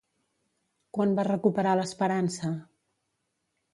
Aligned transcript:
Quan 0.97 1.13
va 1.19 1.27
recuperar 1.27 1.75
l'esperança? 1.81 2.51